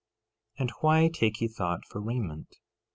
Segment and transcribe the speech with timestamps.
[0.57, 2.57] 13:28 And why take ye thought for raiment?